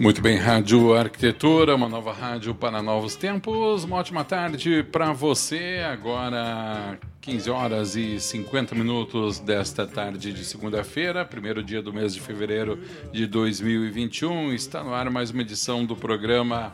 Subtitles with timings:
[0.00, 3.84] Muito bem, Rádio Arquitetura, uma nova rádio para novos tempos.
[3.84, 5.84] Uma ótima tarde para você.
[5.92, 12.20] Agora, 15 horas e 50 minutos desta tarde de segunda-feira, primeiro dia do mês de
[12.22, 12.78] fevereiro
[13.12, 14.54] de 2021.
[14.54, 16.72] Está no ar mais uma edição do programa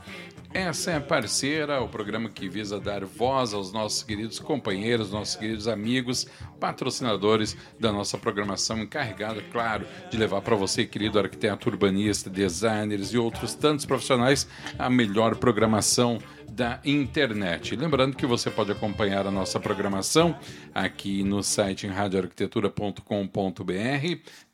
[0.57, 5.37] essa é a parceira, o programa que visa dar voz aos nossos queridos companheiros, nossos
[5.37, 6.27] queridos amigos,
[6.59, 13.19] patrocinadores da nossa programação, encarregada, claro, de levar para você, querido arquiteto urbanista, designers e
[13.19, 14.49] outros tantos profissionais,
[14.79, 16.19] a melhor programação
[16.57, 17.77] da internet.
[17.77, 20.35] Lembrando que você pode acompanhar a nossa programação
[20.75, 23.03] aqui no site em radioarquitetura.com.br,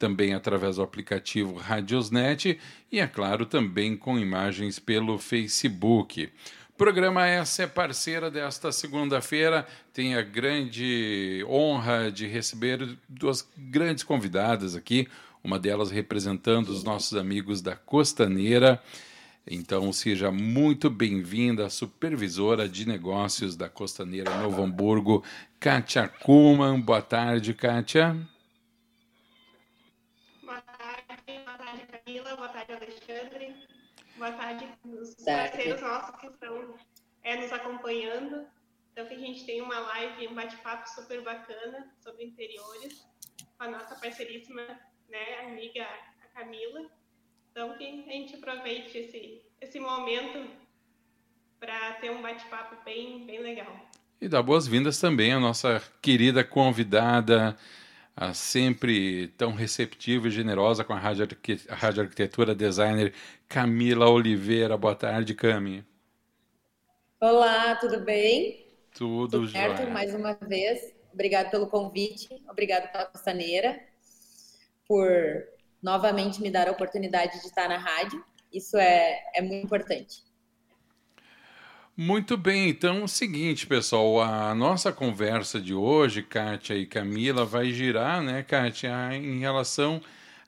[0.01, 2.59] também através do aplicativo Radiosnet
[2.91, 6.29] e, é claro, também com imagens pelo Facebook.
[6.77, 9.65] Programa essa é parceira desta segunda-feira.
[9.95, 15.07] Tem a grande honra de receber duas grandes convidadas aqui,
[15.45, 18.83] uma delas representando os nossos amigos da Costaneira.
[19.47, 25.25] Então, seja muito bem-vinda, supervisora de negócios da Costaneira Novo Hamburgo,
[25.59, 26.81] Kátia Kuhlmann.
[26.81, 28.17] Boa tarde, Kátia.
[30.43, 32.37] Boa tarde, boa tarde, Camila.
[32.37, 33.57] Boa tarde, Alexandre.
[34.17, 36.75] Boa tarde, os parceiros nossos que estão
[37.25, 38.47] é, nos acompanhando.
[38.93, 43.05] Então, que a gente tem uma live, um bate-papo super bacana sobre interiores
[43.59, 44.63] com a nossa parceiríssima,
[45.09, 45.85] né, amiga
[46.23, 46.89] a Camila.
[47.53, 50.49] Então, que a gente aproveite esse, esse momento
[51.61, 53.77] para ter um bate-papo bem, bem legal.
[54.19, 57.55] E dar boas-vindas também à nossa querida convidada,
[58.17, 61.29] a sempre tão receptiva e generosa com a Rádio,
[61.69, 63.13] a Rádio Arquitetura Designer
[63.47, 64.79] Camila Oliveira.
[64.79, 65.85] Boa tarde, Cami.
[67.21, 68.67] Olá, tudo bem?
[68.95, 69.91] Tudo, tudo certo, jóia.
[69.91, 70.95] mais uma vez.
[71.13, 73.79] Obrigado pelo convite, obrigado pela costaneira,
[74.89, 75.52] por
[75.83, 78.25] novamente me dar a oportunidade de estar na rádio.
[78.53, 80.23] Isso é, é muito importante.
[81.95, 87.45] Muito bem, então é o seguinte, pessoal, a nossa conversa de hoje, Kátia e Camila,
[87.45, 90.01] vai girar, né, Kátia, em relação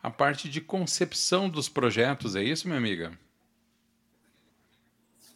[0.03, 3.12] à parte de concepção dos projetos, é isso, minha amiga?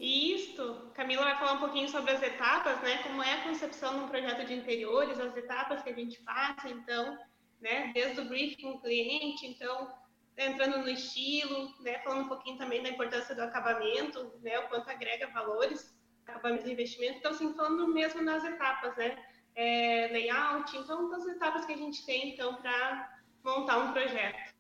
[0.01, 4.05] Isso, Camila vai falar um pouquinho sobre as etapas, né, como é a concepção de
[4.05, 7.19] um projeto de interiores, as etapas que a gente passa, então,
[7.61, 7.91] né?
[7.95, 9.93] Desde o briefing com o cliente, então
[10.37, 11.99] entrando no estilo, né?
[12.01, 14.59] Falando um pouquinho também da importância do acabamento, né?
[14.61, 15.95] O quanto agrega valores,
[16.27, 17.19] acabamento de investimento.
[17.19, 19.19] Então, assim, falando mesmo nas etapas, né?
[19.55, 24.55] É, layout, então, das etapas que a gente tem, então, para montar um projeto.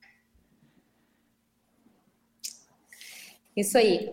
[3.56, 4.12] Isso aí, uh,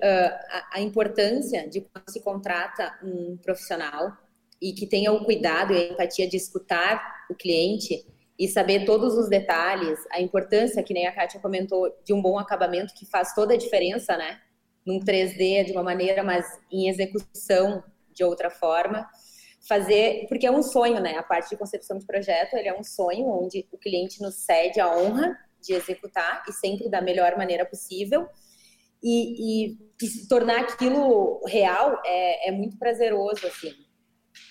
[0.50, 4.18] a, a, importância de quando se contrata um profissional
[4.60, 8.06] e que tenha o cuidado e a empatia de escutar o cliente
[8.38, 12.38] e saber todos os detalhes, a importância, que nem a Kátia comentou, de um bom
[12.38, 14.40] acabamento que faz toda a diferença, né?
[14.86, 19.08] Num 3D de uma maneira, mas em execução de outra forma.
[19.68, 21.18] Fazer, porque é um sonho, né?
[21.18, 24.80] A parte de concepção de projeto, ele é um sonho onde o cliente nos cede
[24.80, 28.28] a honra de executar e sempre da melhor maneira possível.
[29.02, 33.85] E, e, e tornar aquilo real é, é muito prazeroso, assim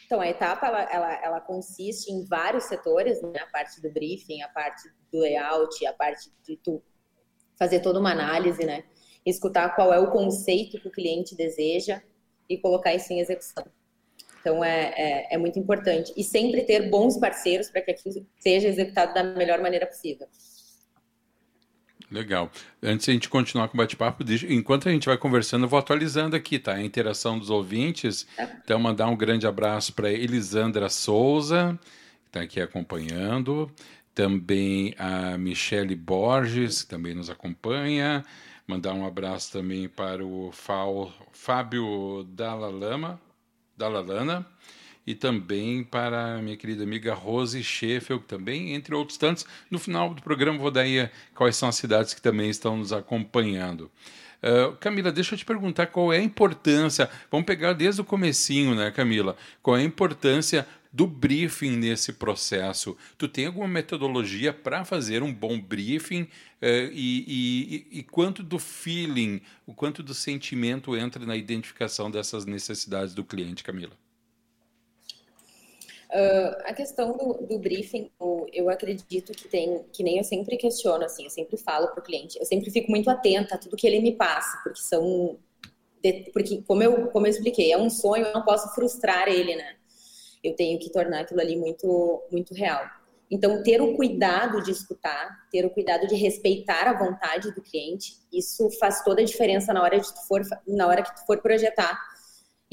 [0.07, 3.41] então, a etapa, ela, ela, ela consiste em vários setores, né?
[3.41, 6.83] A parte do briefing, a parte do layout, a parte de tu
[7.59, 8.85] fazer toda uma análise, né?
[9.25, 12.03] Escutar qual é o conceito que o cliente deseja
[12.49, 13.65] e colocar isso em execução.
[14.41, 16.13] Então, é, é, é muito importante.
[16.15, 20.29] E sempre ter bons parceiros para que aquilo seja executado da melhor maneira possível.
[22.11, 22.51] Legal.
[22.83, 25.79] Antes de a gente continuar com o bate-papo, enquanto a gente vai conversando, eu vou
[25.79, 26.75] atualizando aqui, tá?
[26.75, 28.27] A interação dos ouvintes.
[28.65, 31.79] Então, mandar um grande abraço para Elisandra Souza,
[32.23, 33.71] que está aqui acompanhando.
[34.15, 38.25] Também a Michele Borges, que também nos acompanha.
[38.67, 40.53] Mandar um abraço também para o
[41.33, 43.21] Fábio Dalalama,
[43.77, 44.47] Dalalana
[45.07, 49.47] e também para minha querida amiga Rose Scheffel, também, entre outros tantos.
[49.71, 52.93] No final do programa vou dar aí quais são as cidades que também estão nos
[52.93, 53.91] acompanhando.
[54.43, 58.75] Uh, Camila, deixa eu te perguntar qual é a importância, vamos pegar desde o comecinho,
[58.75, 59.37] né, Camila?
[59.63, 62.97] Qual é a importância do briefing nesse processo.
[63.19, 66.29] Tu tem alguma metodologia para fazer um bom briefing uh,
[66.93, 73.13] e, e, e, quanto do feeling, o quanto do sentimento entra na identificação dessas necessidades
[73.13, 74.04] do cliente, Camila?
[76.15, 78.09] Uh, a questão do, do, briefing,
[78.53, 82.05] eu acredito que tem, que nem eu sempre questiono, assim, eu sempre falo para o
[82.05, 85.37] cliente, eu sempre fico muito atenta a tudo que ele me passa, porque são,
[86.33, 89.75] porque como eu, como eu expliquei, é um sonho, eu não posso frustrar ele, né?
[90.45, 92.89] Eu tenho que tornar aquilo ali muito, muito real.
[93.29, 98.19] Então, ter o cuidado de escutar, ter o cuidado de respeitar a vontade do cliente,
[98.33, 101.99] isso faz toda a diferença na hora de for, na hora que tu for projetar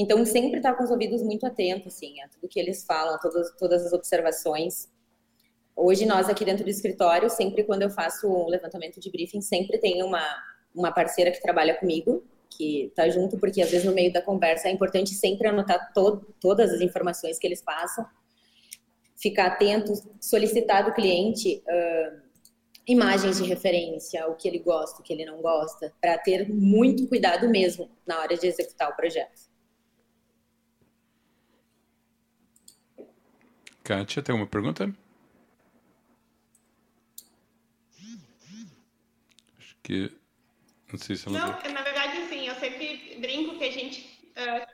[0.02, 3.20] então, sempre estar tá com os ouvidos muito atentos, assim, a tudo que eles falam,
[3.20, 4.90] todas, todas as observações.
[5.76, 9.78] Hoje, nós aqui dentro do escritório, sempre quando eu faço um levantamento de briefing, sempre
[9.78, 10.26] tem uma,
[10.74, 14.70] uma parceira que trabalha comigo, que está junto, porque às vezes no meio da conversa
[14.70, 18.04] é importante sempre anotar to todas as informações que eles passam,
[19.16, 22.22] ficar atento, solicitar do cliente uh,
[22.88, 27.08] imagens de referência, o que ele gosta, o que ele não gosta, para ter muito
[27.08, 29.51] cuidado mesmo na hora de executar o projeto.
[33.84, 34.94] Kátia, tem uma pergunta?
[39.58, 40.12] Acho que.
[40.92, 41.40] Não sei se ela.
[41.40, 44.32] Não, na verdade, assim, eu sempre brinco que a gente.
[44.32, 44.68] Uh,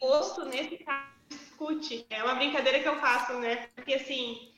[0.00, 2.06] gosto, nesse caso, discute.
[2.10, 3.68] É uma brincadeira que eu faço, né?
[3.74, 4.52] Porque, assim,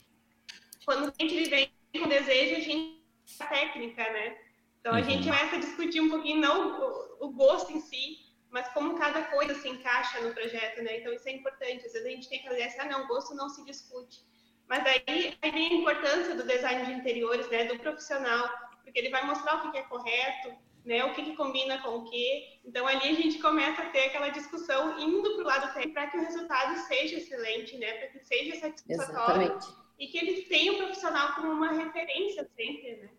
[0.85, 3.03] quando a gente vem com desejo, a gente.
[3.41, 4.39] a técnica, né?
[4.81, 5.05] Então, a uhum.
[5.05, 9.23] gente começa a discutir um pouquinho, não o, o gosto em si, mas como cada
[9.25, 10.99] coisa se encaixa no projeto, né?
[10.99, 11.87] Então isso é importante.
[11.87, 14.25] Às vezes a gente tem que fazer assim, ah, não, gosto não se discute.
[14.69, 17.65] Mas aí, aí vem a importância do design de interiores, né?
[17.65, 18.49] Do profissional,
[18.83, 21.05] porque ele vai mostrar o que é correto, né?
[21.05, 22.61] O que, que combina com o que.
[22.65, 26.07] Então ali a gente começa a ter aquela discussão indo para o lado técnico para
[26.09, 27.93] que o resultado seja excelente, né?
[27.95, 29.67] Para que seja satisfatório Exatamente.
[29.99, 33.11] e que eles tenham o profissional como uma referência sempre, né?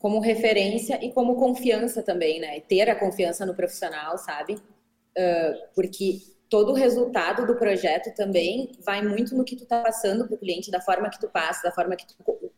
[0.00, 2.58] Como referência e como confiança também, né?
[2.60, 4.54] Ter a confiança no profissional, sabe?
[4.54, 10.26] Uh, porque todo o resultado do projeto também vai muito no que tu tá passando
[10.26, 12.14] para o cliente, da forma que tu passa, da forma que tu,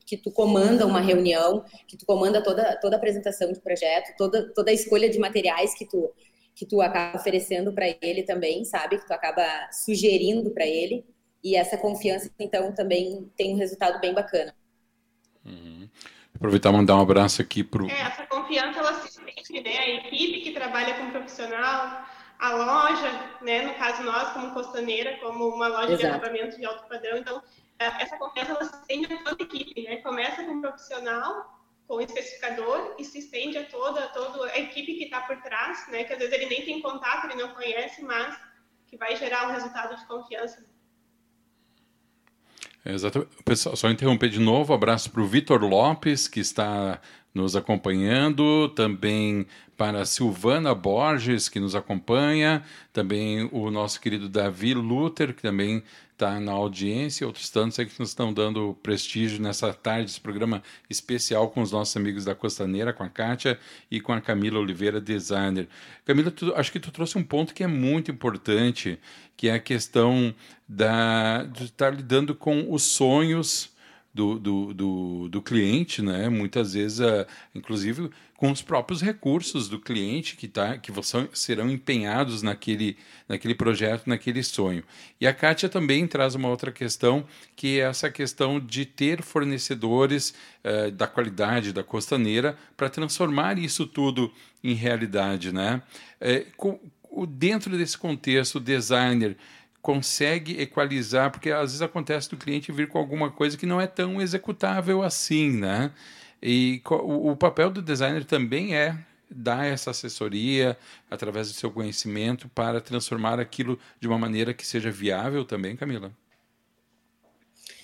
[0.06, 4.48] que tu comanda uma reunião, que tu comanda toda, toda a apresentação de projeto, toda,
[4.54, 6.12] toda a escolha de materiais que tu,
[6.54, 8.98] que tu acaba oferecendo para ele também, sabe?
[8.98, 11.04] Que tu acaba sugerindo para ele.
[11.42, 14.54] E essa confiança, então, também tem um resultado bem bacana.
[15.44, 15.88] Uhum.
[16.42, 19.78] Aproveitar e mandar um abraço aqui para É, essa confiança ela se sente, né?
[19.78, 22.04] A equipe que trabalha com profissional,
[22.36, 23.62] a loja, né?
[23.62, 25.98] No caso nós, como Costaneira, como uma loja Exato.
[25.98, 27.40] de acabamento de alto padrão, então
[27.78, 29.96] é, essa confiança ela se estende a toda a equipe, né?
[29.98, 34.94] Começa com o profissional, com o especificador e se estende a toda, toda a equipe
[34.94, 36.02] que está por trás, né?
[36.02, 38.36] Que às vezes ele nem tem contato, ele não conhece, mas
[38.88, 40.66] que vai gerar um resultado de confiança
[42.84, 43.30] Exatamente.
[43.44, 47.00] Pessoal, só interromper de novo, abraço para o Vitor Lopes, que está
[47.34, 49.46] nos acompanhando, também
[49.76, 52.62] para Silvana Borges, que nos acompanha,
[52.92, 55.82] também o nosso querido Davi Luther, que também
[56.12, 60.62] está na audiência, outros tantos aí que nos estão dando prestígio nessa tarde, esse programa
[60.88, 63.58] especial com os nossos amigos da Costaneira, com a Kátia
[63.90, 65.68] e com a Camila Oliveira, designer.
[66.04, 69.00] Camila, tu, acho que tu trouxe um ponto que é muito importante,
[69.36, 70.32] que é a questão
[70.68, 73.71] da, de estar lidando com os sonhos
[74.14, 76.28] do, do, do, do, cliente, né?
[76.28, 81.70] muitas vezes, uh, inclusive com os próprios recursos do cliente que, tá, que vão, serão
[81.70, 82.96] empenhados naquele,
[83.28, 84.82] naquele projeto, naquele sonho.
[85.20, 90.34] E a Kátia também traz uma outra questão, que é essa questão de ter fornecedores
[90.64, 94.32] uh, da qualidade da costaneira para transformar isso tudo
[94.62, 95.52] em realidade.
[95.52, 95.80] Né?
[96.20, 96.78] É, com,
[97.28, 99.36] dentro desse contexto, o designer
[99.82, 103.86] consegue equalizar, porque às vezes acontece do cliente vir com alguma coisa que não é
[103.88, 105.92] tão executável assim, né?
[106.40, 108.96] E o, o papel do designer também é
[109.28, 110.78] dar essa assessoria
[111.10, 116.12] através do seu conhecimento para transformar aquilo de uma maneira que seja viável também, Camila.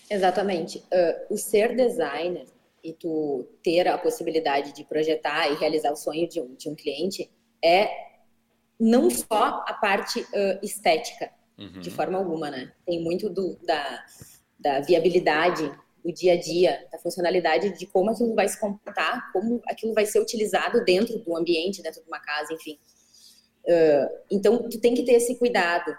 [0.09, 0.79] Exatamente.
[0.79, 2.47] Uh, o ser designer
[2.83, 6.75] e tu ter a possibilidade de projetar e realizar o sonho de um, de um
[6.75, 7.31] cliente
[7.63, 7.91] é
[8.79, 11.81] não só a parte uh, estética, uhum.
[11.81, 12.73] de forma alguma, né?
[12.87, 14.05] Tem muito do, da,
[14.59, 15.71] da viabilidade
[16.05, 20.07] do dia a dia, da funcionalidade de como aquilo vai se comportar, como aquilo vai
[20.07, 22.79] ser utilizado dentro do ambiente, dentro de uma casa, enfim.
[23.65, 25.95] Uh, então, tu tem que ter esse cuidado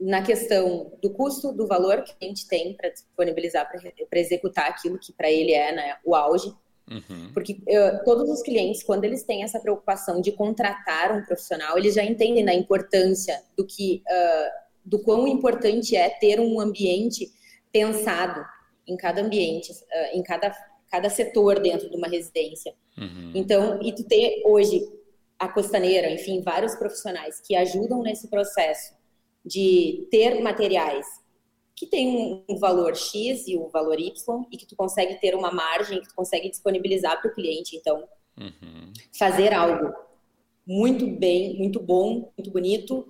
[0.00, 4.98] na questão do custo, do valor que a gente tem para disponibilizar, para executar aquilo
[4.98, 6.54] que para ele é né, o auge.
[6.88, 7.32] Uhum.
[7.34, 11.94] Porque uh, todos os clientes, quando eles têm essa preocupação de contratar um profissional, eles
[11.94, 17.30] já entendem a importância do que uh, do quão importante é ter um ambiente
[17.70, 18.42] pensado
[18.86, 20.50] em cada ambiente, uh, em cada,
[20.90, 22.74] cada setor dentro de uma residência.
[22.96, 23.32] Uhum.
[23.34, 24.80] Então, e tu ter hoje
[25.38, 28.94] a costaneira, enfim, vários profissionais que ajudam nesse processo
[29.44, 31.06] de ter materiais
[31.76, 34.12] que tem um valor X e um valor Y
[34.50, 37.76] e que tu consegue ter uma margem que tu consegue disponibilizar para o cliente.
[37.76, 38.02] Então,
[38.36, 38.92] uhum.
[39.16, 39.94] fazer algo
[40.66, 43.06] muito bem, muito bom, muito bonito,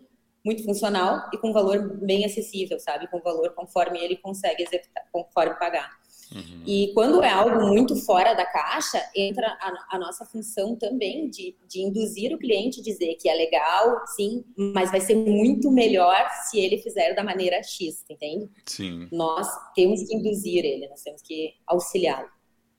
[0.48, 3.06] muito funcional e com valor bem acessível, sabe?
[3.08, 5.90] Com valor conforme ele consegue executar, conforme pagar.
[6.34, 6.62] Uhum.
[6.66, 11.54] E quando é algo muito fora da caixa, entra a, a, nossa função também de,
[11.68, 16.58] de induzir o cliente, dizer que é legal, sim, mas vai ser muito melhor se
[16.58, 18.48] ele fizer da maneira X, entende?
[18.64, 19.08] Sim.
[19.12, 22.28] Nós temos que induzir ele, nós temos que auxiliá-lo.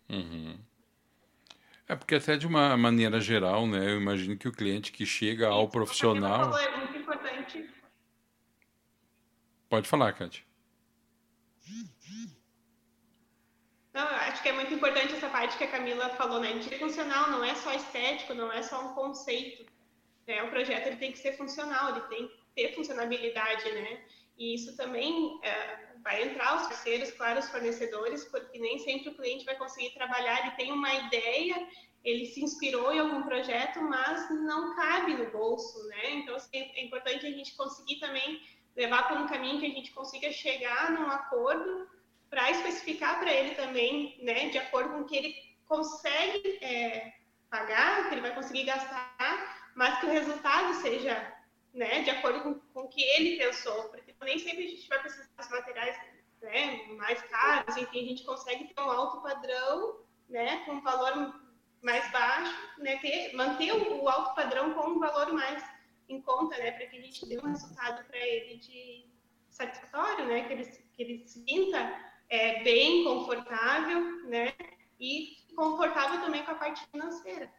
[0.10, 0.58] Uhum.
[1.88, 3.92] É porque até de uma maneira geral, né?
[3.92, 6.52] Eu imagino que o cliente que chega ao profissional.
[9.70, 10.44] Pode falar, Kátia.
[13.94, 16.54] Não, eu acho que é muito importante essa parte que a Camila falou, né?
[16.54, 19.66] De funcional não é só estético, não é só um conceito.
[20.28, 20.44] Né?
[20.44, 24.04] O projeto ele tem que ser funcional, ele tem que ter funcionabilidade, né?
[24.38, 29.16] E isso também é, vai entrar os parceiros, claro, os fornecedores, porque nem sempre o
[29.16, 31.68] cliente vai conseguir trabalhar, ele tem uma ideia,
[32.04, 36.12] ele se inspirou em algum projeto, mas não cabe no bolso, né?
[36.12, 38.42] Então, assim, é importante a gente conseguir também
[38.76, 41.88] levar para um caminho que a gente consiga chegar num acordo
[42.30, 45.36] para especificar para ele também, né, de acordo com o que ele
[45.68, 47.14] consegue é,
[47.50, 51.36] pagar, o que ele vai conseguir gastar, mas que o resultado seja
[51.74, 55.00] né, de acordo com, com o que ele pensou, porque nem sempre a gente vai
[55.00, 55.98] precisar dos materiais
[56.42, 61.34] né, mais caros, enfim, a gente consegue ter um alto padrão, né, com um valor
[61.82, 65.64] mais baixo, né, ter, manter o, o alto padrão com um valor mais
[66.08, 69.06] em conta, né, para que a gente dê um resultado para ele de
[69.50, 74.54] satisfatório, né, que ele, que ele se sinta é, bem, confortável, né?
[75.00, 77.52] E confortável também com a parte financeira.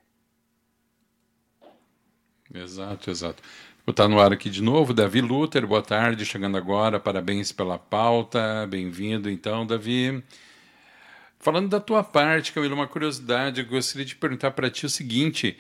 [2.53, 3.43] Exato, exato.
[3.85, 7.79] Vou estar no ar aqui de novo, Davi Luther, boa tarde, chegando agora, parabéns pela
[7.79, 10.23] pauta, bem-vindo então, Davi.
[11.43, 15.57] Falando da tua parte, Camila, uma curiosidade, eu gostaria de perguntar para ti o seguinte,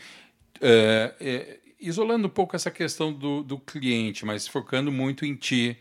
[0.60, 5.78] é, é, isolando um pouco essa questão do, do cliente, mas focando muito em ti,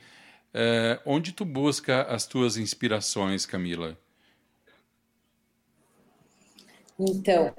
[0.53, 3.99] é, onde tu busca as tuas inspirações, Camila?
[6.97, 7.53] Então,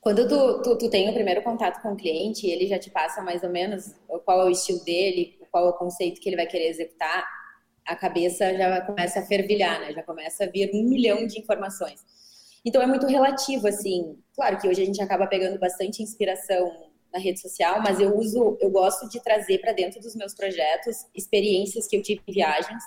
[0.00, 3.22] quando tu, tu, tu, tem o primeiro contato com o cliente, ele já te passa
[3.22, 6.48] mais ou menos qual é o estilo dele, qual é o conceito que ele vai
[6.48, 7.37] querer executar,
[7.88, 9.92] a cabeça já começa a fervilhar, né?
[9.92, 12.04] Já começa a vir um milhão de informações.
[12.62, 14.18] Então é muito relativo, assim.
[14.34, 16.70] Claro que hoje a gente acaba pegando bastante inspiração
[17.10, 21.06] na rede social, mas eu uso, eu gosto de trazer para dentro dos meus projetos
[21.14, 22.82] experiências que eu tive em viagens.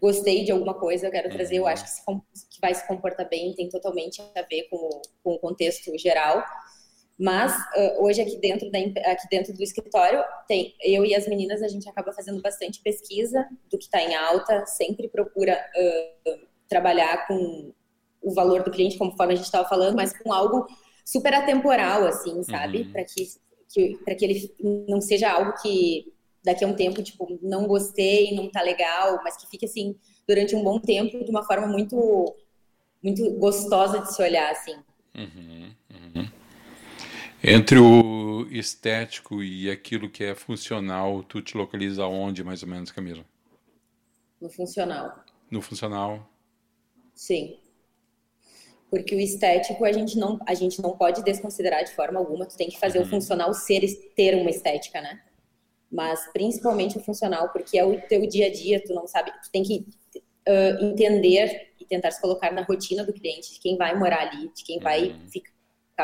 [0.00, 2.02] Gostei de alguma coisa, eu quero trazer, eu acho que, se,
[2.48, 6.42] que vai se comportar bem, tem totalmente a ver com o, com o contexto geral.
[7.20, 11.62] Mas uh, hoje aqui dentro, da, aqui dentro do escritório, tem eu e as meninas,
[11.62, 17.26] a gente acaba fazendo bastante pesquisa do que está em alta, sempre procura uh, trabalhar
[17.26, 17.74] com
[18.22, 20.66] o valor do cliente, conforme a gente estava falando, mas com algo
[21.04, 22.84] super atemporal, assim, sabe?
[22.84, 22.92] Uhum.
[22.92, 23.28] Para que,
[23.68, 24.54] que, pra que ele
[24.88, 26.10] não seja algo que
[26.42, 29.94] daqui a um tempo, tipo, não gostei, não tá legal, mas que fique, assim,
[30.26, 32.34] durante um bom tempo, de uma forma muito,
[33.02, 34.76] muito gostosa de se olhar, assim.
[35.14, 36.39] Uhum, uhum.
[37.42, 42.90] Entre o estético e aquilo que é funcional, tu te localiza onde, mais ou menos,
[42.90, 43.24] Camila?
[44.40, 45.24] No funcional.
[45.50, 46.28] No funcional?
[47.14, 47.58] Sim
[48.90, 52.44] porque o estético a gente não a gente não pode desconsiderar de forma alguma.
[52.44, 53.04] Tu tem que fazer uhum.
[53.04, 53.80] o funcional ser
[54.16, 55.20] ter uma estética, né?
[55.90, 58.82] Mas principalmente o funcional, porque é o teu dia a dia.
[58.82, 63.12] Tu não sabe, tu tem que uh, entender e tentar se colocar na rotina do
[63.12, 64.82] cliente, de quem vai morar ali, de quem uhum.
[64.82, 65.49] vai ficar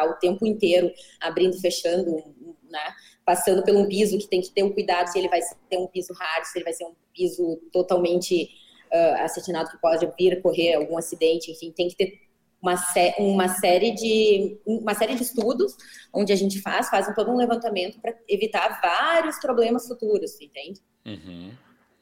[0.04, 2.22] o tempo inteiro abrindo, fechando,
[2.70, 2.94] né?
[3.24, 5.86] Passando por um piso que tem que ter um cuidado se ele vai ser um
[5.86, 8.50] piso raro, se ele vai ser um piso totalmente
[8.92, 12.26] uh, acetinado que pode vir correr algum acidente, enfim, tem que ter
[12.60, 15.76] uma, sé uma, série de, uma série de estudos
[16.12, 20.80] onde a gente faz, faz todo um levantamento para evitar vários problemas futuros, entende?
[21.04, 21.52] Uhum,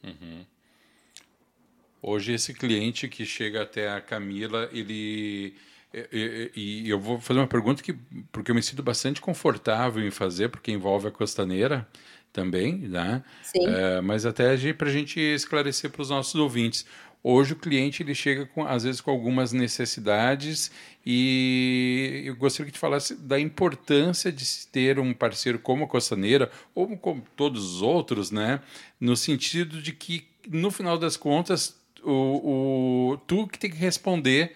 [0.04, 0.46] uhum.
[2.02, 5.54] Hoje esse cliente que chega até a Camila, ele
[6.12, 7.92] E, e, e, eu vou fazer uma pergunta que,
[8.32, 11.86] porque eu me sinto bastante confortável em fazer, porque envolve a costaneira
[12.32, 13.22] também, né?
[13.42, 13.64] Sim.
[13.66, 16.84] É, mas até para a gente esclarecer para os nossos ouvintes.
[17.26, 20.70] Hoje o cliente ele chega com, às vezes com algumas necessidades
[21.06, 26.50] e eu gostaria que te falasse da importância de ter um parceiro como a Costaneira
[26.74, 28.60] ou como todos os outros, né?
[29.00, 34.54] No sentido de que no final das contas o, o tu que tem que responder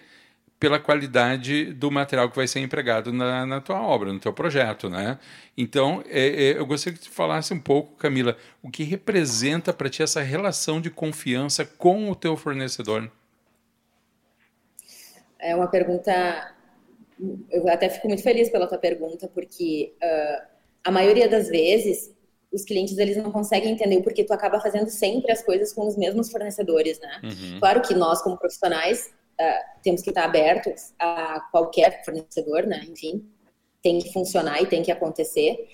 [0.59, 4.89] pela qualidade do material que vai ser empregado na, na tua obra, no teu projeto,
[4.89, 5.17] né?
[5.57, 9.89] Então, é, é, eu gostaria que tu falasse um pouco, Camila, o que representa para
[9.89, 13.09] ti essa relação de confiança com o teu fornecedor?
[15.39, 16.53] É uma pergunta.
[17.49, 20.47] Eu até fico muito feliz pela tua pergunta, porque uh,
[20.83, 22.13] a maioria das vezes
[22.51, 25.87] os clientes eles não conseguem entender o porquê tu acaba fazendo sempre as coisas com
[25.87, 27.21] os mesmos fornecedores, né?
[27.23, 27.59] Uhum.
[27.59, 32.85] Claro que nós, como profissionais, uh, temos que estar abertos a qualquer fornecedor, né?
[32.89, 33.25] Enfim,
[33.81, 35.67] tem que funcionar e tem que acontecer.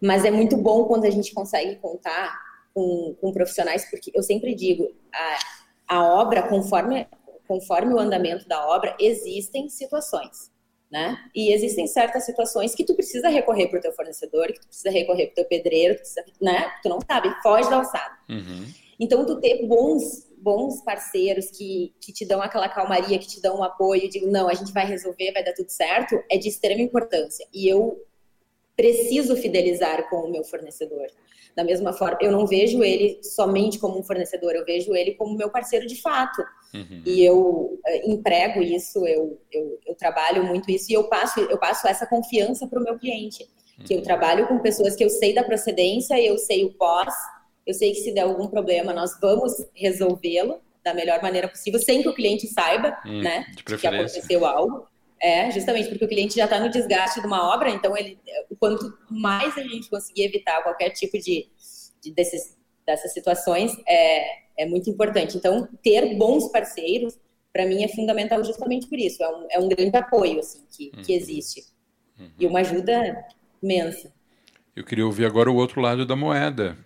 [0.00, 2.38] Mas é muito bom quando a gente consegue contar
[2.72, 7.06] com, com profissionais, porque eu sempre digo, a, a obra, conforme,
[7.46, 10.52] conforme o andamento da obra, existem situações.
[10.90, 11.18] Né?
[11.34, 14.90] E existem certas situações que tu precisa recorrer para o teu fornecedor, que tu precisa
[14.90, 16.72] recorrer para o teu pedreiro, tu, precisa, né?
[16.82, 18.18] tu não sabe, foge da alçada.
[18.30, 18.66] Uhum.
[18.98, 23.58] Então, tu ter bons bons parceiros que, que te dão aquela calmaria, que te dão
[23.58, 26.80] um apoio, digo, não, a gente vai resolver, vai dar tudo certo, é de extrema
[26.80, 27.46] importância.
[27.52, 28.04] E eu
[28.76, 31.08] preciso fidelizar com o meu fornecedor.
[31.56, 35.36] Da mesma forma, eu não vejo ele somente como um fornecedor, eu vejo ele como
[35.36, 36.40] meu parceiro de fato.
[36.72, 37.02] Uhum.
[37.04, 41.58] E eu uh, emprego isso, eu, eu, eu, trabalho muito isso e eu passo, eu
[41.58, 43.42] passo essa confiança para o meu cliente.
[43.76, 43.84] Uhum.
[43.84, 44.04] Que eu uhum.
[44.04, 47.12] trabalho com pessoas que eu sei da procedência, eu sei o pós,
[47.68, 52.00] eu sei que se der algum problema, nós vamos resolvê-lo da melhor maneira possível, sem
[52.00, 53.44] que o cliente saiba, hum, né,
[53.78, 54.88] que aconteceu algo.
[55.20, 58.18] É, justamente porque o cliente já está no desgaste de uma obra, então ele,
[58.58, 61.46] quanto mais a gente conseguir evitar qualquer tipo de,
[62.00, 62.56] de desses,
[62.86, 64.24] dessas situações, é,
[64.56, 65.36] é muito importante.
[65.36, 67.18] Então, ter bons parceiros,
[67.52, 69.22] para mim, é fundamental justamente por isso.
[69.22, 71.02] É um, é um grande apoio, assim, que, uhum.
[71.02, 71.64] que existe.
[72.18, 72.30] Uhum.
[72.38, 73.26] E uma ajuda
[73.62, 74.10] imensa.
[74.74, 76.78] Eu queria ouvir agora o outro lado da moeda.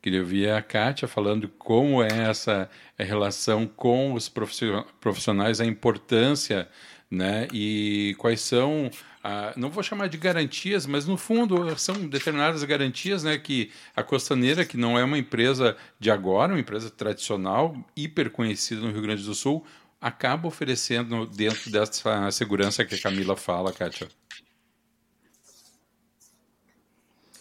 [0.00, 6.68] Queria ouvir a Kátia falando como é essa relação com os profissionais, a importância,
[7.10, 7.48] né?
[7.52, 8.90] E quais são,
[9.24, 13.36] a, não vou chamar de garantias, mas no fundo são determinadas garantias, né?
[13.38, 18.80] Que a Costaneira, que não é uma empresa de agora, uma empresa tradicional, hiper conhecida
[18.80, 19.66] no Rio Grande do Sul,
[20.00, 24.08] acaba oferecendo dentro dessa segurança que a Camila fala, Kátia.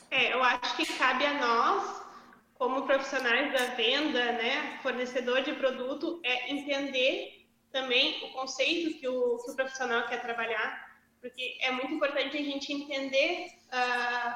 [0.09, 2.06] É, eu acho que cabe a nós
[2.57, 9.37] como profissionais da venda, né, fornecedor de produto, é entender também o conceito que o,
[9.37, 14.35] que o profissional quer trabalhar, porque é muito importante a gente entender uh,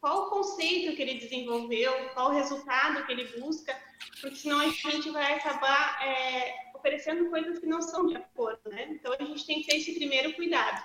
[0.00, 3.74] qual o conceito que ele desenvolveu, qual o resultado que ele busca,
[4.20, 8.88] porque senão a gente vai acabar é, oferecendo coisas que não são de acordo, né?
[8.90, 10.82] Então a gente tem que ter esse primeiro cuidado,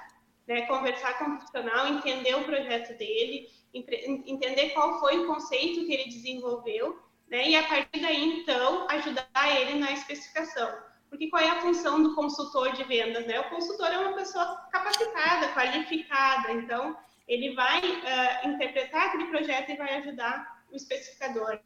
[0.48, 0.62] né?
[0.64, 6.10] Conversar com o profissional, entender o projeto dele, entender qual foi o conceito que ele
[6.10, 7.50] desenvolveu, né?
[7.50, 10.74] E a partir daí, então, ajudar ele na especificação.
[11.10, 13.40] Porque qual é a função do consultor de vendas, né?
[13.40, 19.78] O consultor é uma pessoa capacitada, qualificada, então ele vai uh, interpretar aquele projeto e
[19.78, 21.60] vai ajudar o especificador,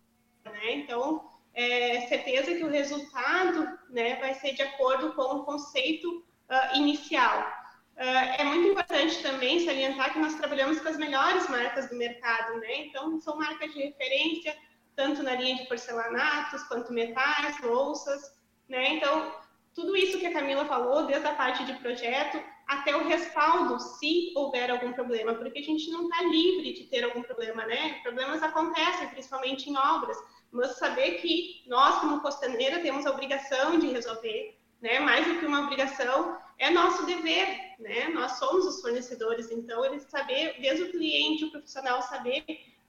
[0.43, 0.73] né?
[0.73, 6.07] Então, é certeza que o resultado, né, vai ser de acordo com o conceito
[6.49, 7.60] uh, inicial.
[8.01, 12.59] Uh, é muito importante também salientar que nós trabalhamos com as melhores marcas do mercado,
[12.59, 12.87] né?
[12.87, 14.57] Então, são marcas de referência,
[14.95, 18.19] tanto na linha de porcelanatos, quanto metais, louças,
[18.67, 18.95] né?
[18.95, 19.31] Então,
[19.75, 24.33] tudo isso que a Camila falou, desde a parte de projeto até o respaldo, se
[24.35, 27.99] houver algum problema, porque a gente não está livre de ter algum problema, né?
[28.01, 30.17] Problemas acontecem, principalmente em obras,
[30.51, 34.99] mas saber que nós, como costaneira, temos a obrigação de resolver, né?
[34.99, 38.09] Mais do que uma obrigação, é nosso dever, né?
[38.09, 42.43] Nós somos os fornecedores, então eles saber, desde o cliente, o profissional saber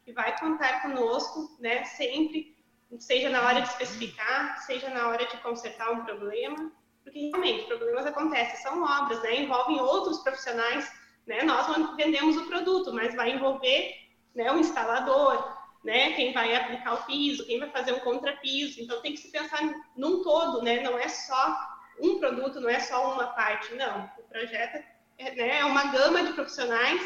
[0.04, 1.82] que vai contar conosco, né?
[1.85, 2.54] Sempre,
[2.98, 6.70] seja na hora de especificar, seja na hora de consertar um problema,
[7.02, 9.40] porque realmente problemas acontecem, são obras, né?
[9.40, 10.92] Envolvem outros profissionais,
[11.26, 11.42] né?
[11.42, 13.94] Nós vendemos o produto, mas vai envolver,
[14.35, 14.52] né?
[14.52, 15.50] O instalador,
[15.82, 16.12] né?
[16.12, 19.62] Quem vai aplicar o piso, quem vai fazer um contrapiso, então tem que se pensar
[19.96, 20.82] num todo, né?
[20.82, 21.71] Não é só
[22.02, 24.10] um produto, não é só uma parte, não.
[24.18, 24.82] O projeto
[25.18, 27.00] é, né, é uma gama de profissionais,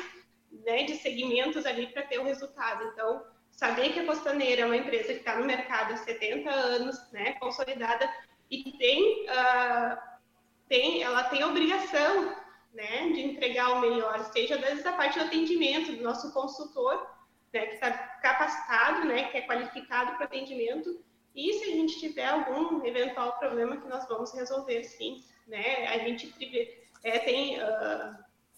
[0.65, 2.83] né, de segmentos ali para ter o resultado.
[2.93, 7.13] Então, saber que a Costaneira é uma empresa que está no mercado há 70 anos,
[7.13, 8.09] né, consolidada,
[8.51, 9.99] e tem, uh,
[10.69, 12.37] tem, ela tem a obrigação
[12.73, 17.07] né, de entregar o melhor, seja desde a parte do atendimento, do nosso consultor,
[17.53, 21.03] né, que está capacitado, né, que é qualificado para atendimento,
[21.37, 25.99] e se a gente tiver algum eventual problema que nós vamos resolver, sim, né, a
[25.99, 26.35] gente
[27.05, 28.17] é, tem uh,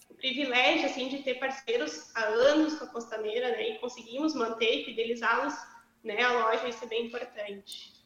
[0.09, 4.81] o privilégio, assim, de ter parceiros há anos com a Costaneira, né, e conseguimos manter
[4.81, 5.53] e fidelizá-los,
[6.03, 7.99] né, a loja, isso é bem importante.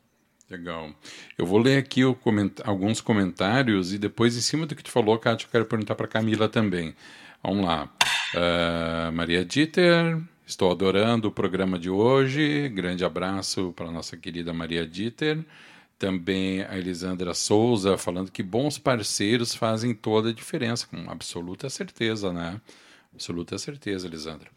[0.50, 0.92] Legal.
[1.38, 2.52] Eu vou ler aqui coment...
[2.64, 6.08] alguns comentários e depois, em cima do que tu falou, Kátia, eu quero perguntar para
[6.08, 6.96] Camila também.
[7.42, 7.90] Vamos lá.
[8.34, 12.70] Uh, Maria Dieter, estou adorando o programa de hoje.
[12.70, 15.44] Grande abraço para nossa querida Maria Dieter.
[15.98, 22.34] Também a Elisandra Souza falando que bons parceiros fazem toda a diferença, com absoluta certeza,
[22.34, 22.60] né?
[23.14, 24.50] Absoluta certeza, Elisandra.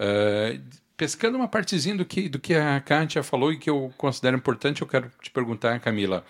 [0.00, 0.60] Uh,
[0.96, 4.82] pescando uma partezinha do que, do que a Kátia falou e que eu considero importante,
[4.82, 6.24] eu quero te perguntar, Camila,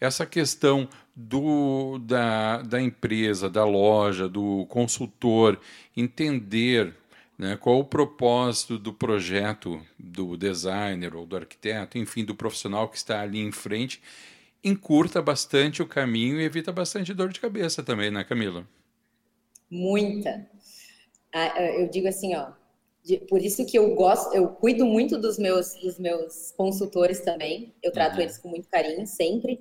[0.00, 5.58] essa questão do, da, da empresa, da loja, do consultor
[5.96, 6.92] entender
[7.38, 12.96] né, qual o propósito do projeto do designer ou do arquiteto, enfim, do profissional que
[12.96, 14.00] está ali em frente,
[14.62, 18.66] encurta bastante o caminho e evita bastante dor de cabeça também, né, Camila?
[19.70, 20.48] Muita.
[21.32, 22.52] Ah, eu digo assim, ó,
[23.28, 27.74] por isso que eu gosto, eu cuido muito dos meus, dos meus consultores também.
[27.82, 28.22] Eu trato uhum.
[28.22, 29.60] eles com muito carinho sempre,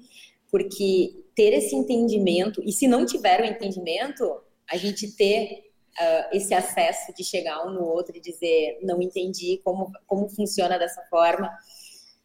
[0.49, 6.53] porque ter esse entendimento e se não tiver o entendimento, a gente ter uh, esse
[6.53, 11.51] acesso de chegar um no outro e dizer não entendi como como funciona dessa forma.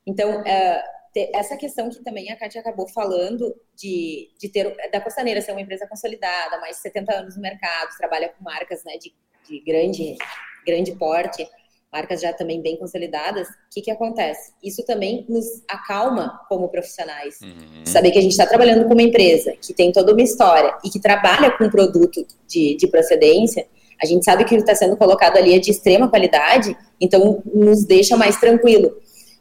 [0.07, 0.99] Então uh,
[1.35, 5.61] essa questão que também a Kátia acabou falando de, de ter da Costaneira ser uma
[5.61, 9.13] empresa consolidada, mais de 70 anos no mercado, trabalha com marcas né, de,
[9.49, 10.17] de grande
[10.65, 11.49] grande porte,
[11.93, 14.53] marcas já também bem consolidadas, o que, que acontece?
[14.63, 17.41] Isso também nos acalma como profissionais.
[17.43, 17.87] Uhum.
[17.87, 20.91] Saber que a gente está trabalhando com uma empresa que tem toda uma história e
[20.91, 23.67] que trabalha com um produto de, de procedência,
[24.01, 27.85] a gente sabe que ele está sendo colocado ali é de extrema qualidade, então nos
[27.85, 28.97] deixa mais tranquilo.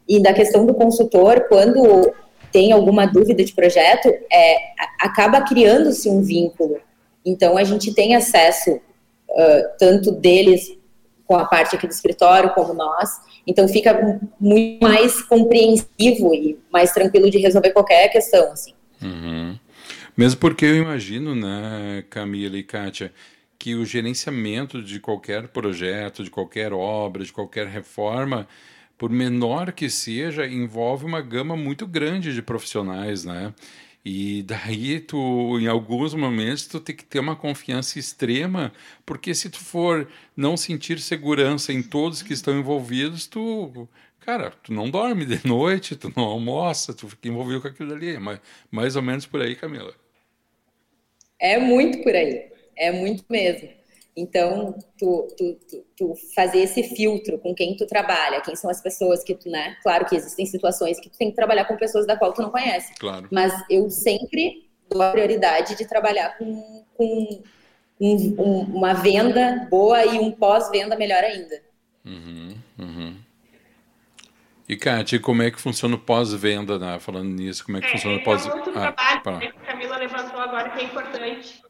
[0.08, 2.12] E da questão do consultor, quando
[2.50, 4.56] tem alguma dúvida de projeto, é,
[4.98, 6.80] acaba criando-se um vínculo.
[7.24, 10.77] Então a gente tem acesso uh, tanto deles
[11.28, 13.20] com a parte aqui do escritório, como nós.
[13.46, 18.72] Então fica muito mais compreensivo e mais tranquilo de resolver qualquer questão, assim.
[19.02, 19.56] Uhum.
[20.16, 23.12] Mesmo porque eu imagino, né, Camila e Kátia,
[23.58, 28.48] que o gerenciamento de qualquer projeto, de qualquer obra, de qualquer reforma,
[28.96, 33.52] por menor que seja, envolve uma gama muito grande de profissionais, né?
[34.10, 38.72] E daí tu, em alguns momentos, tu tem que ter uma confiança extrema,
[39.04, 43.86] porque se tu for não sentir segurança em todos que estão envolvidos, tu,
[44.20, 48.18] cara, tu não dorme de noite, tu não almoça, tu fica envolvido com aquilo ali.
[48.18, 48.40] Mais,
[48.70, 49.94] mais ou menos por aí, Camila.
[51.38, 53.77] É muito por aí, é muito mesmo.
[54.18, 58.80] Então, tu, tu, tu, tu, fazer esse filtro com quem tu trabalha, quem são as
[58.80, 59.76] pessoas que tu, né?
[59.80, 62.50] Claro que existem situações que tu tem que trabalhar com pessoas da qual tu não
[62.50, 62.92] conhece.
[62.98, 63.28] Claro.
[63.30, 67.42] Mas eu sempre dou a prioridade de trabalhar com, com
[68.00, 71.62] um, um, uma venda boa e um pós-venda melhor ainda.
[72.04, 73.16] Uhum, uhum.
[74.68, 76.98] E, Kátia, como é que funciona o pós-venda, né?
[76.98, 78.56] falando nisso, como é que é, funciona o pós-venda?
[78.56, 81.67] É outro ah, trabalho que a Camila levantou agora que é importante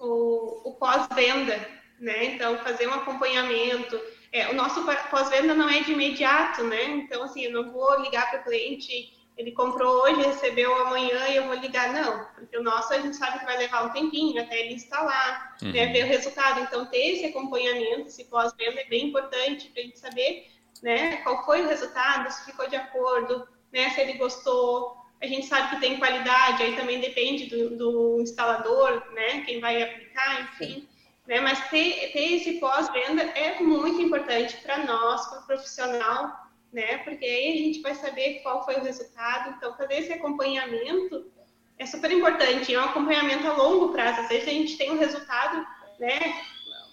[0.00, 1.56] o, o pós-venda,
[1.98, 2.24] né?
[2.24, 4.00] Então, fazer um acompanhamento.
[4.32, 6.84] É, o nosso pós-venda não é de imediato, né?
[6.84, 11.36] Então, assim, eu não vou ligar para o cliente, ele comprou hoje, recebeu amanhã e
[11.36, 12.26] eu vou ligar, não.
[12.34, 15.68] Porque o nosso a gente sabe que vai levar um tempinho até ele instalar, né?
[15.68, 15.72] uhum.
[15.74, 16.60] né, ver o resultado.
[16.60, 20.46] Então, ter esse acompanhamento, esse pós-venda é bem importante para a gente saber
[20.82, 25.46] né, qual foi o resultado, se ficou de acordo, né, se ele gostou, a gente
[25.46, 29.42] sabe que tem qualidade, aí também depende do, do instalador, né?
[29.42, 30.88] Quem vai aplicar, enfim.
[31.26, 31.40] Né?
[31.40, 36.98] Mas ter, ter esse pós-venda é muito importante para nós, para o profissional, né?
[36.98, 39.54] Porque aí a gente vai saber qual foi o resultado.
[39.56, 41.30] Então, fazer esse acompanhamento
[41.78, 42.74] é super importante.
[42.74, 44.22] É um acompanhamento a longo prazo.
[44.22, 45.66] Às vezes a gente tem um resultado,
[45.98, 46.18] né?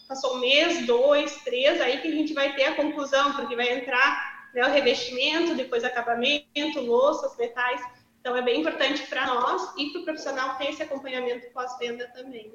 [0.08, 3.70] Passou um mês, dois, três, aí que a gente vai ter a conclusão, porque vai
[3.74, 7.82] entrar né, o revestimento, depois acabamento, louças, metais.
[8.20, 12.52] Então, é bem importante para nós e para o profissional ter esse acompanhamento pós-venda também.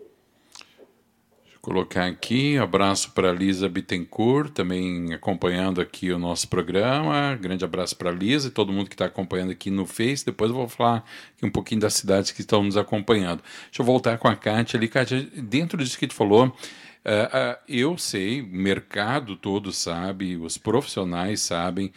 [1.63, 7.39] Vou colocar aqui, abraço para Lisa Bittencourt, também acompanhando aqui o nosso programa.
[7.41, 10.27] Grande abraço para Lisa e todo mundo que está acompanhando aqui no Face.
[10.27, 11.09] Depois eu vou falar
[11.41, 13.43] um pouquinho das cidades que estão nos acompanhando.
[13.67, 14.89] Deixa eu voltar com a Kátia ali.
[14.89, 20.59] Kátia, dentro disso que tu falou, uh, uh, eu sei, o mercado todo sabe, os
[20.59, 21.93] profissionais sabem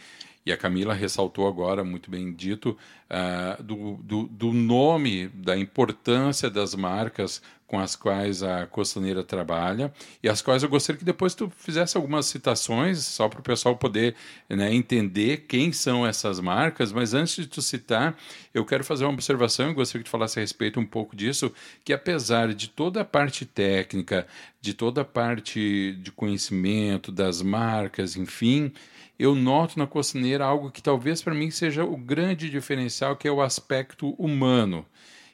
[0.46, 2.78] e a Camila ressaltou agora, muito bem dito,
[3.10, 9.92] uh, do, do, do, nome, da importância das marcas com as quais a Costaneira trabalha
[10.22, 13.76] e as quais eu gostaria que depois tu fizesse algumas citações, só para o pessoal
[13.76, 14.14] poder
[14.48, 18.16] né, entender quem são essas marcas, mas antes de tu citar,
[18.54, 21.52] eu quero fazer uma observação e gostaria que tu falasse a respeito um pouco disso,
[21.84, 24.28] que apesar de toda a parte técnica,
[24.60, 28.72] de toda a parte de conhecimento das marcas, enfim,
[29.18, 33.32] eu noto na Costaneira algo que talvez para mim seja o grande diferencial, que é
[33.32, 34.84] o aspecto humano,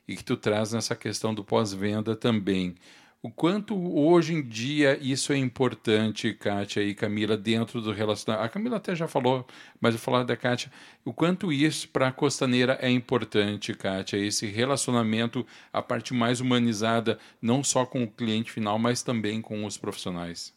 [0.06, 2.76] e que tu traz nessa questão do pós-venda também.
[3.24, 8.44] O quanto hoje em dia isso é importante, Kátia e Camila, dentro do relacionamento.
[8.44, 9.46] A Camila até já falou,
[9.80, 10.72] mas eu vou falar da Kátia.
[11.04, 17.16] O quanto isso para a costaneira é importante, Kátia, esse relacionamento, a parte mais humanizada,
[17.40, 20.52] não só com o cliente final, mas também com os profissionais.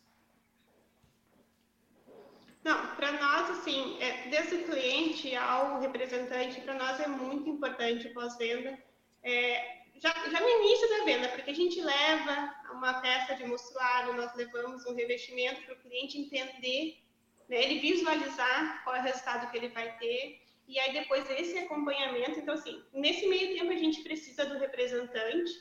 [2.65, 8.07] Não, para nós, assim, é, desde o cliente ao representante, para nós é muito importante
[8.07, 8.75] o pós-venda.
[9.21, 14.15] É, já, já, no início da venda, porque a gente leva uma peça de mostruário,
[14.15, 17.03] nós levamos um revestimento para o cliente entender,
[17.47, 21.59] né, ele visualizar qual é o resultado que ele vai ter, e aí depois esse
[21.59, 22.39] acompanhamento.
[22.39, 25.51] Então, assim, nesse meio tempo a gente precisa do representante,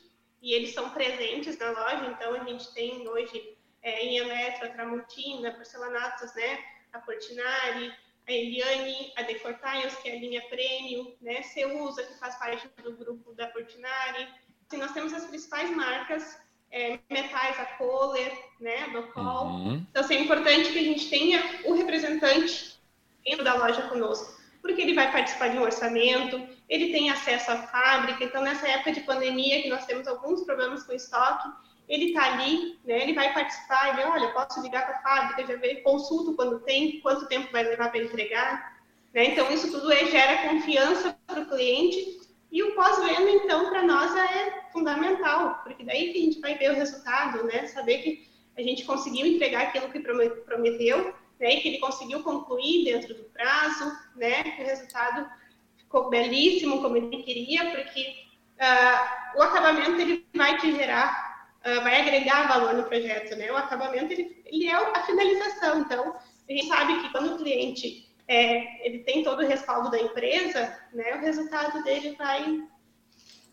[0.41, 5.53] e eles são presentes na loja, então a gente tem hoje é, em eletro, Tramontina,
[5.53, 6.74] porcelanatos, né?
[6.95, 7.93] A Portinari,
[8.27, 11.43] a Eliane, a Decortiles, que é a linha Premium, né?
[11.43, 14.29] Ceusa, que faz parte do grupo da Portinari.
[14.67, 16.39] Assim, nós temos as principais marcas,
[16.71, 18.85] é, metais, a Kohler, né?
[18.85, 19.47] a Docol.
[19.47, 19.87] Uhum.
[19.91, 22.81] Então, assim, é importante que a gente tenha o representante
[23.25, 27.57] dentro da loja conosco, porque ele vai participar de um orçamento, ele tem acesso à
[27.59, 28.25] fábrica.
[28.25, 31.49] Então, nessa época de pandemia, que nós temos alguns problemas com estoque,
[31.89, 35.59] ele está ali, né, ele vai participar, ele, olha, posso ligar para a fábrica, já
[35.59, 38.75] ver, consulto quando tem, quanto tempo vai levar para entregar.
[39.13, 39.27] Né?
[39.27, 42.21] Então, isso tudo é, gera confiança para o cliente
[42.51, 46.71] e o pós-venda, então, para nós é fundamental, porque daí que a gente vai ver
[46.71, 47.67] o resultado, né?
[47.67, 51.57] saber que a gente conseguiu entregar aquilo que prometeu, né?
[51.57, 54.43] que ele conseguiu concluir dentro do prazo, né?
[54.43, 55.29] que o resultado
[55.77, 58.15] ficou belíssimo como ele queria, porque
[58.61, 61.34] uh, o acabamento ele vai te gerar
[61.65, 63.51] uh, vai agregar valor no projeto, né?
[63.51, 65.81] O acabamento, ele, ele é a finalização.
[65.81, 66.15] Então,
[66.49, 70.79] a gente sabe que quando o cliente é, ele tem todo o respaldo da empresa,
[70.93, 71.17] né?
[71.17, 72.67] O resultado dele vai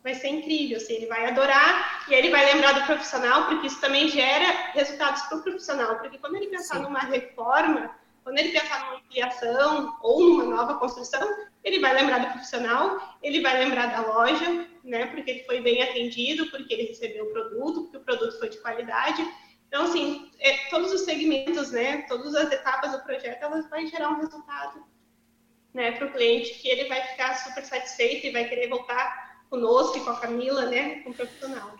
[0.03, 3.79] vai ser incrível, assim, ele vai adorar e ele vai lembrar do profissional, porque isso
[3.79, 6.81] também gera resultados para o profissional, porque quando ele pensar Sim.
[6.81, 11.21] numa reforma, quando ele pensar numa ampliação ou numa nova construção,
[11.63, 15.05] ele vai lembrar do profissional, ele vai lembrar da loja, né?
[15.07, 18.57] Porque ele foi bem atendido, porque ele recebeu o produto, porque o produto foi de
[18.57, 19.25] qualidade.
[19.67, 22.03] Então, assim, é, todos os segmentos, né?
[22.07, 24.83] Todas as etapas do projeto, elas vão gerar um resultado,
[25.73, 25.91] né?
[25.91, 30.09] Para o cliente que ele vai ficar super satisfeito e vai querer voltar conosco com
[30.09, 31.01] a Camila, né?
[31.01, 31.77] Com o profissional.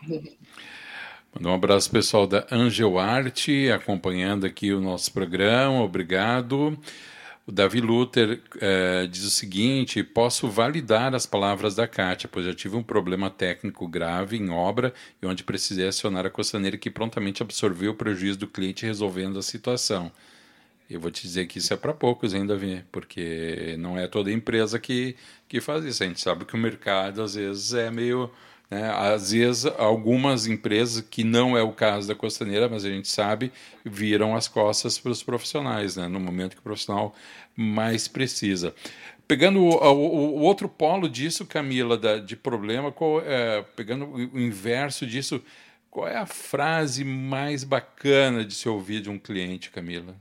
[1.34, 6.78] Mandar um abraço pessoal da Angel Arte, acompanhando aqui o nosso programa, obrigado.
[7.52, 12.54] O Davi Luther eh, diz o seguinte: posso validar as palavras da Kátia, pois já
[12.54, 17.44] tive um problema técnico grave em obra e onde precisei acionar a costaneira que prontamente
[17.44, 20.10] absorveu o prejuízo do cliente resolvendo a situação.
[20.90, 24.32] Eu vou te dizer que isso é para poucos ainda, Davi, porque não é toda
[24.32, 25.18] empresa que,
[25.50, 26.04] que faz isso.
[26.04, 28.32] A gente sabe que o mercado às vezes é meio
[28.72, 28.90] né?
[28.90, 33.52] Às vezes, algumas empresas, que não é o caso da Costaneira, mas a gente sabe,
[33.84, 36.08] viram as costas para os profissionais, né?
[36.08, 37.14] no momento que o profissional
[37.54, 38.74] mais precisa.
[39.28, 44.40] Pegando o, o, o outro polo disso, Camila, da, de problema, qual, é, pegando o
[44.40, 45.44] inverso disso,
[45.90, 50.16] qual é a frase mais bacana de se ouvir de um cliente, Camila?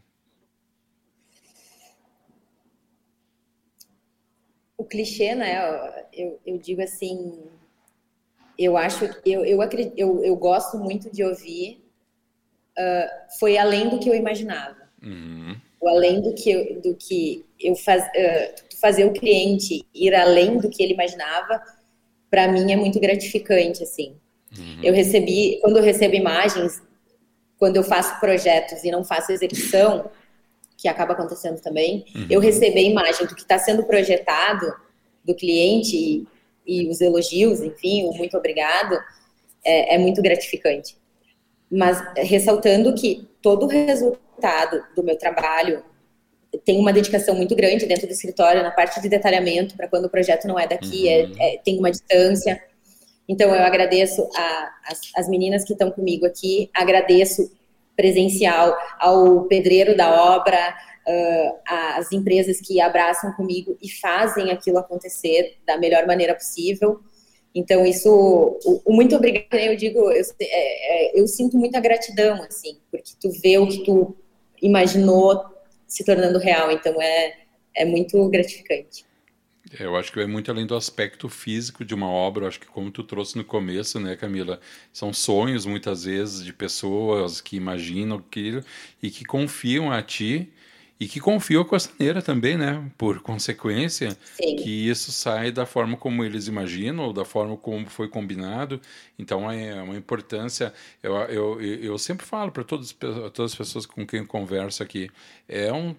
[4.76, 6.02] O clichê, né?
[6.12, 7.40] Eu, eu digo assim,
[8.60, 9.58] eu acho, eu, eu,
[9.96, 11.82] eu, eu gosto muito de ouvir,
[12.78, 14.76] uh, foi além do que eu imaginava.
[15.02, 15.56] Uhum.
[15.80, 20.58] O além do que, eu, do que eu faz, uh, fazer o cliente ir além
[20.58, 21.62] do que ele imaginava,
[22.30, 24.14] para mim é muito gratificante, assim.
[24.56, 24.80] Uhum.
[24.82, 26.82] Eu recebi, quando eu recebo imagens,
[27.58, 30.10] quando eu faço projetos e não faço execução,
[30.76, 32.26] que acaba acontecendo também, uhum.
[32.28, 34.66] eu receber imagem do que está sendo projetado
[35.24, 36.28] do cliente e
[36.66, 38.98] os elogios, enfim, o muito obrigado,
[39.64, 40.96] é, é muito gratificante.
[41.70, 45.84] Mas ressaltando que todo o resultado do meu trabalho
[46.64, 50.10] tem uma dedicação muito grande dentro do escritório na parte de detalhamento para quando o
[50.10, 51.34] projeto não é daqui, é, uhum.
[51.38, 52.60] é, é, tem uma distância.
[53.28, 57.50] Então eu agradeço a, as, as meninas que estão comigo aqui, agradeço
[57.94, 60.74] presencial ao pedreiro da obra,
[61.10, 61.58] uh,
[61.98, 67.00] as empresas que abraçam comigo e fazem aquilo acontecer da melhor maneira possível.
[67.54, 72.42] Então, isso, o, o muito obrigado, eu digo, eu, é, é, eu sinto muita gratidão,
[72.44, 74.16] assim, porque tu vê o que tu
[74.62, 75.44] imaginou
[75.86, 77.38] se tornando real, então é,
[77.74, 79.04] é muito gratificante.
[79.78, 82.44] É, eu acho que vai muito além do aspecto físico de uma obra.
[82.44, 84.60] Eu acho que, como tu trouxe no começo, né, Camila?
[84.92, 88.64] São sonhos, muitas vezes, de pessoas que imaginam aquilo
[89.02, 90.52] e que confiam a ti
[91.00, 92.86] e que confiou a Costaneira também, né?
[92.98, 94.56] Por consequência, Sim.
[94.56, 98.78] que isso sai da forma como eles imaginam, ou da forma como foi combinado.
[99.18, 100.74] Então é uma importância.
[101.02, 105.10] Eu, eu, eu sempre falo para todas, todas as pessoas com quem eu converso aqui:
[105.48, 105.96] é um,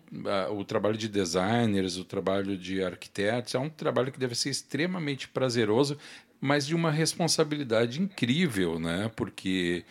[0.56, 5.28] o trabalho de designers, o trabalho de arquitetos, é um trabalho que deve ser extremamente
[5.28, 5.98] prazeroso,
[6.40, 9.10] mas de uma responsabilidade incrível, né?
[9.16, 9.84] Porque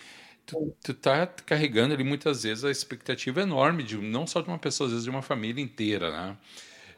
[0.50, 4.58] tu, tu tá carregando ali muitas vezes a expectativa enorme de não só de uma
[4.58, 6.36] pessoa, às vezes de uma família inteira, né?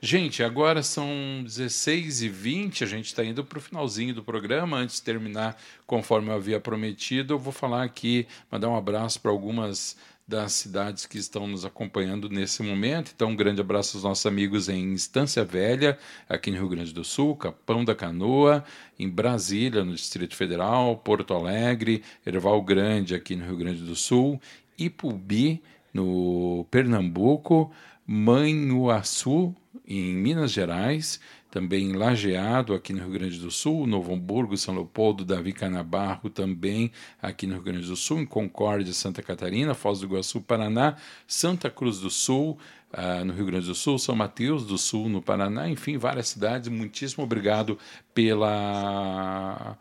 [0.05, 1.07] Gente, agora são
[1.45, 4.79] 16 e 20 a gente está indo para o finalzinho do programa.
[4.79, 9.31] Antes de terminar, conforme eu havia prometido, eu vou falar aqui, mandar um abraço para
[9.31, 9.97] algumas
[10.33, 13.13] das cidades que estão nos acompanhando nesse momento.
[13.15, 17.05] Então, um grande abraço aos nossos amigos em Estância Velha, aqui no Rio Grande do
[17.05, 18.65] Sul, Capão da Canoa,
[18.99, 24.41] em Brasília, no Distrito Federal, Porto Alegre, Erval Grande, aqui no Rio Grande do Sul,
[24.79, 27.71] Ipubi, no Pernambuco,
[28.07, 29.55] Manhuaçu,
[29.87, 31.21] em Minas Gerais,
[31.53, 36.31] também em Lajeado, aqui no Rio Grande do Sul, Novo Hamburgo, São Leopoldo, Davi Canabarro,
[36.31, 40.97] também aqui no Rio Grande do Sul, em Concórdia, Santa Catarina, Foz do Iguaçu, Paraná,
[41.27, 42.59] Santa Cruz do Sul,
[42.95, 46.71] uh, no Rio Grande do Sul, São Mateus do Sul, no Paraná, enfim, várias cidades.
[46.71, 47.79] Muitíssimo obrigado
[48.15, 49.77] pela,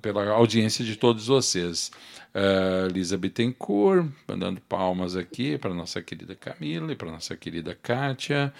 [0.00, 1.90] pela audiência de todos vocês.
[2.34, 8.52] Uh, Lisa Bittencourt, mandando palmas aqui para nossa querida Camila e para nossa querida Kátia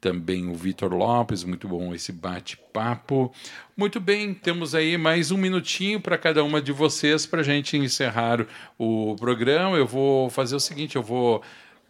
[0.00, 3.32] também o Vitor Lopes, muito bom esse bate-papo.
[3.76, 7.76] Muito bem, temos aí mais um minutinho para cada uma de vocês para a gente
[7.76, 8.46] encerrar
[8.78, 9.76] o programa.
[9.76, 11.42] Eu vou fazer o seguinte: eu vou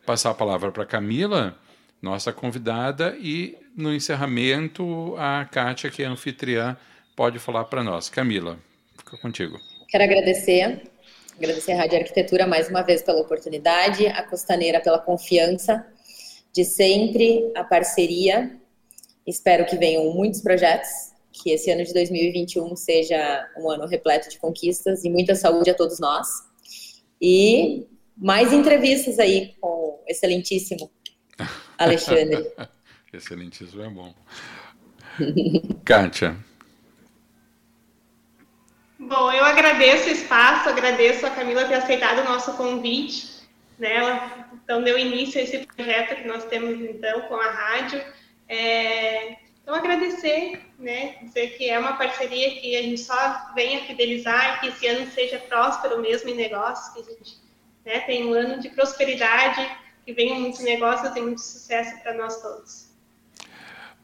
[0.07, 1.59] passar a palavra para Camila,
[2.01, 6.77] nossa convidada, e no encerramento a Kátia, que é anfitriã,
[7.15, 8.09] pode falar para nós.
[8.09, 8.59] Camila,
[9.09, 9.59] fica contigo.
[9.89, 10.83] Quero agradecer,
[11.37, 15.87] agradecer a Rádio Arquitetura mais uma vez pela oportunidade, a Costaneira pela confiança
[16.53, 18.59] de sempre, a parceria.
[19.27, 20.89] Espero que venham muitos projetos,
[21.33, 25.75] que esse ano de 2021 seja um ano repleto de conquistas e muita saúde a
[25.75, 26.27] todos nós.
[27.21, 30.91] E mais entrevistas aí com o excelentíssimo
[31.79, 32.51] Alexandre.
[33.13, 34.15] excelentíssimo é bom.
[35.85, 36.37] Kátia.
[39.09, 43.41] Bom, eu agradeço o espaço, agradeço a Camila ter aceitado o nosso convite.
[43.79, 43.97] Né?
[43.97, 48.05] Ela então deu início a esse projeto que nós temos então com a rádio.
[48.47, 51.17] É, então agradecer, né?
[51.23, 55.39] Dizer que é uma parceria que a gente só venha fidelizar, que esse ano seja
[55.39, 57.39] próspero mesmo em negócios, que a gente
[57.87, 62.43] né, tenha um ano de prosperidade, que venham muitos negócios e muito sucesso para nós
[62.43, 62.88] todos.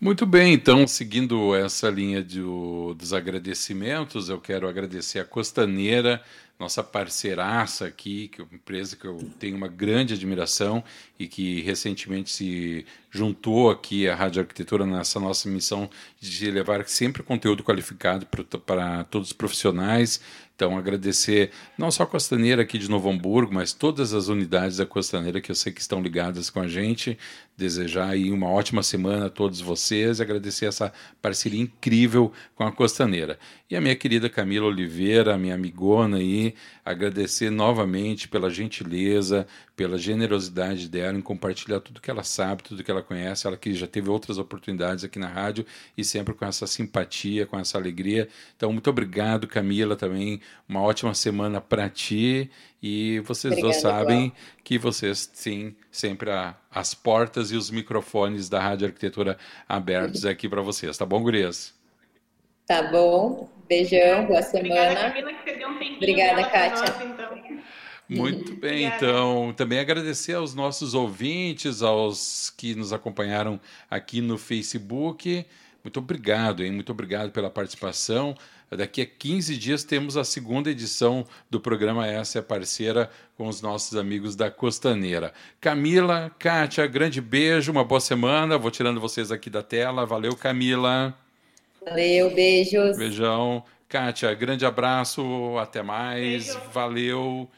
[0.00, 6.22] Muito bem, então, seguindo essa linha de, dos agradecimentos, eu quero agradecer a Costaneira
[6.58, 10.84] nossa parceiraça aqui, que é uma empresa que eu tenho uma grande admiração
[11.18, 15.90] e que recentemente se juntou aqui à Rádio Arquitetura nessa nossa missão
[16.30, 18.26] de levar sempre conteúdo qualificado
[18.64, 20.20] para todos os profissionais
[20.56, 24.86] então, agradecer não só a Costaneira aqui de Novo Hamburgo, mas todas as unidades da
[24.86, 27.18] Costaneira que eu sei que estão ligadas com a gente.
[27.56, 33.36] Desejar aí uma ótima semana a todos vocês agradecer essa parceria incrível com a Costaneira.
[33.68, 36.54] E a minha querida Camila Oliveira, minha amigona aí,
[36.84, 42.90] agradecer novamente pela gentileza, pela generosidade dela em compartilhar tudo que ela sabe, tudo que
[42.90, 45.64] ela conhece, ela que já teve outras oportunidades aqui na rádio
[45.96, 48.28] e sempre com essa simpatia, com essa alegria.
[48.56, 52.50] Então, muito obrigado, Camila, também uma ótima semana para ti
[52.82, 54.38] e vocês Obrigada, dois sabem igual.
[54.62, 60.48] que vocês têm sempre a, as portas e os microfones da Rádio Arquitetura abertos aqui
[60.48, 61.83] para vocês, tá bom, gurias?
[62.66, 63.50] Tá bom.
[63.68, 65.08] Beijão, boa semana.
[65.08, 66.82] Obrigada, Obrigada Kátia.
[66.82, 67.44] Nós, então.
[68.06, 73.58] Muito bem, então também agradecer aos nossos ouvintes, aos que nos acompanharam
[73.90, 75.46] aqui no Facebook.
[75.82, 76.72] Muito obrigado, hein?
[76.72, 78.34] Muito obrigado pela participação.
[78.70, 83.62] Daqui a 15 dias temos a segunda edição do programa Essa é Parceira com os
[83.62, 85.32] nossos amigos da Costaneira.
[85.60, 88.58] Camila, Kátia, grande beijo, uma boa semana.
[88.58, 90.04] Vou tirando vocês aqui da tela.
[90.04, 91.14] Valeu, Camila.
[91.86, 92.96] Valeu, beijos.
[92.96, 93.64] Beijão.
[93.88, 95.22] Kátia, grande abraço,
[95.58, 96.46] até mais.
[96.46, 96.70] Beijo.
[96.72, 97.50] Valeu.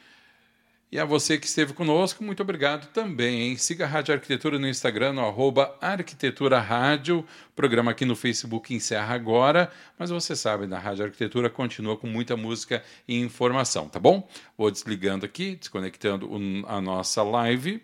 [0.89, 3.41] E a você que esteve conosco, muito obrigado também.
[3.41, 3.57] Hein?
[3.57, 7.19] Siga a Rádio Arquitetura no Instagram, no arroba Arquitetura Rádio.
[7.19, 12.07] O programa aqui no Facebook encerra agora, mas você sabe, na Rádio Arquitetura continua com
[12.07, 14.27] muita música e informação, tá bom?
[14.57, 16.29] Vou desligando aqui, desconectando
[16.67, 17.81] a nossa live